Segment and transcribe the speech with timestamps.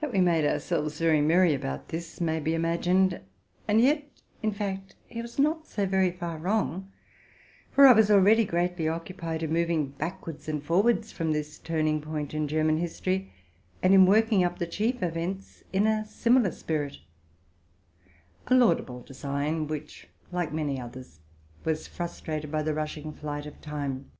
[0.00, 3.20] That we made ourselves very merry about this may be ima gined:
[3.66, 4.04] and yet,
[4.40, 6.92] in fact, he was not so very far wrong;
[7.72, 12.00] for I was already greatly occupied in moving backwards and for wards from this turning
[12.00, 13.32] point in German history,
[13.82, 16.98] and in working up the chief events in a similar spirit,
[18.46, 21.18] —a laudable design, which, like many others,
[21.64, 24.12] was frustrated by the rush ing flight of time.